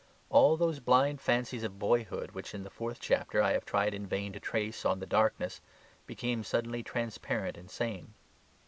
[0.31, 4.07] All those blind fancies of boyhood which in the fourth chapter I have tried in
[4.07, 5.61] vain to trace on the darkness,
[6.07, 8.15] became suddenly transparent and sane.